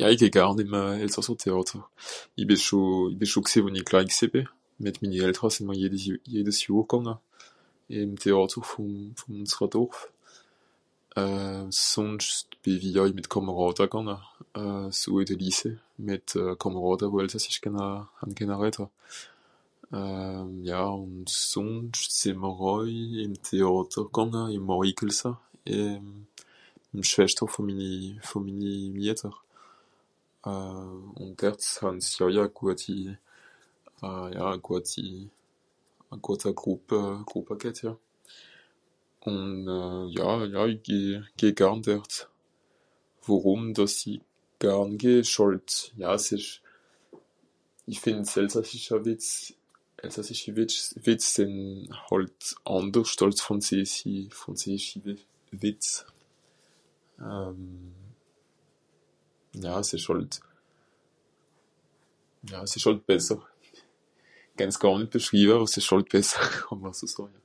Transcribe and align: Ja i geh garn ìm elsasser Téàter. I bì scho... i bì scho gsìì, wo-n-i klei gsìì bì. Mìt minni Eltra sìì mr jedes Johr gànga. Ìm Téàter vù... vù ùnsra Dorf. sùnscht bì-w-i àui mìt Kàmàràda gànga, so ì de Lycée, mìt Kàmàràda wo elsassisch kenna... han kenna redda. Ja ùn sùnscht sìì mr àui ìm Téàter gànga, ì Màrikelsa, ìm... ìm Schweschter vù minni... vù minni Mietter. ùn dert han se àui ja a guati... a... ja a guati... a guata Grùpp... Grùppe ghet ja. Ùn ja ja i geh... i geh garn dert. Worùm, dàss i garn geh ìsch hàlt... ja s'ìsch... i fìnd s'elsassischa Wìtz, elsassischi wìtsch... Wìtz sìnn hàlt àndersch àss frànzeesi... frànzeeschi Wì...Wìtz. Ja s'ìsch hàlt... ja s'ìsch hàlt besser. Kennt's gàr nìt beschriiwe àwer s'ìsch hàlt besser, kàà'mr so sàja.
Ja 0.00 0.06
i 0.12 0.16
geh 0.20 0.30
garn 0.36 0.60
ìm 0.62 0.74
elsasser 1.04 1.36
Téàter. 1.42 1.80
I 2.40 2.44
bì 2.48 2.56
scho... 2.64 2.80
i 3.12 3.16
bì 3.20 3.26
scho 3.30 3.40
gsìì, 3.46 3.60
wo-n-i 3.64 3.82
klei 3.88 4.04
gsìì 4.12 4.26
bì. 4.32 4.40
Mìt 4.84 4.96
minni 5.00 5.18
Eltra 5.26 5.46
sìì 5.54 5.62
mr 5.68 5.78
jedes 6.34 6.58
Johr 6.66 6.86
gànga. 6.90 7.14
Ìm 7.98 8.10
Téàter 8.22 8.62
vù... 8.68 8.84
vù 9.18 9.24
ùnsra 9.40 9.66
Dorf. 9.74 9.96
sùnscht 11.90 12.46
bì-w-i 12.62 12.90
àui 13.00 13.12
mìt 13.16 13.26
Kàmàràda 13.32 13.84
gànga, 13.94 14.16
so 15.00 15.10
ì 15.20 15.24
de 15.28 15.34
Lycée, 15.42 15.76
mìt 16.06 16.28
Kàmàràda 16.62 17.04
wo 17.12 17.16
elsassisch 17.24 17.60
kenna... 17.64 17.86
han 18.20 18.30
kenna 18.38 18.56
redda. 18.62 18.84
Ja 20.70 20.80
ùn 21.02 21.14
sùnscht 21.50 22.10
sìì 22.18 22.32
mr 22.42 22.52
àui 22.72 22.90
ìm 23.24 23.34
Téàter 23.46 24.04
gànga, 24.16 24.42
ì 24.56 24.58
Màrikelsa, 24.68 25.30
ìm... 25.76 26.06
ìm 26.94 27.02
Schweschter 27.10 27.46
vù 27.52 27.60
minni... 27.68 27.92
vù 28.26 28.36
minni 28.46 28.74
Mietter. 28.98 29.34
ùn 31.22 31.34
dert 31.38 31.60
han 31.84 31.98
se 32.06 32.22
àui 32.24 32.32
ja 32.36 32.44
a 32.48 32.52
guati... 32.58 32.94
a... 34.06 34.08
ja 34.36 34.44
a 34.56 34.58
guati... 34.68 35.04
a 36.14 36.16
guata 36.24 36.50
Grùpp... 36.60 36.86
Grùppe 37.28 37.54
ghet 37.60 37.78
ja. 37.84 37.92
Ùn 39.28 39.64
ja 40.16 40.30
ja 40.54 40.62
i 40.72 40.80
geh... 40.86 41.18
i 41.18 41.20
geh 41.38 41.52
garn 41.60 41.82
dert. 41.84 42.12
Worùm, 43.26 43.74
dàss 43.76 44.06
i 44.12 44.14
garn 44.62 44.96
geh 45.02 45.18
ìsch 45.26 45.38
hàlt... 45.44 45.68
ja 46.02 46.12
s'ìsch... 46.24 46.50
i 47.92 47.94
fìnd 48.02 48.24
s'elsassischa 48.32 48.96
Wìtz, 49.04 49.28
elsassischi 50.04 50.50
wìtsch... 50.56 50.80
Wìtz 51.04 51.24
sìnn 51.34 51.54
hàlt 52.06 52.38
àndersch 52.76 53.20
àss 53.26 53.40
frànzeesi... 53.44 54.12
frànzeeschi 54.40 54.98
Wì...Wìtz. 55.06 55.88
Ja 59.66 59.74
s'ìsch 59.88 60.06
hàlt... 60.08 60.32
ja 62.50 62.58
s'ìsch 62.70 62.86
hàlt 62.86 63.00
besser. 63.10 63.36
Kennt's 64.56 64.78
gàr 64.82 64.94
nìt 64.98 65.12
beschriiwe 65.14 65.54
àwer 65.56 65.68
s'ìsch 65.72 65.90
hàlt 65.92 66.08
besser, 66.14 66.42
kàà'mr 66.64 66.92
so 67.00 67.06
sàja. 67.14 67.38